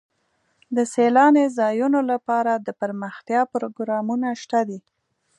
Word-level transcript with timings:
د 0.75 0.77
سیلاني 0.93 1.45
ځایونو 1.59 1.99
لپاره 2.11 2.51
دپرمختیا 2.67 3.41
پروګرامونه 3.53 4.27
شته 4.41 4.59
دي. 4.69 4.79